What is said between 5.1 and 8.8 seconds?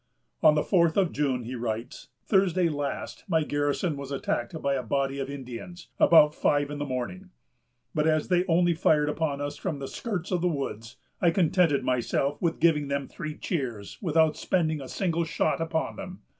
of Indians, about five in the morning; but as they only